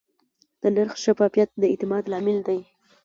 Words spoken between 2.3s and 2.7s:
دی.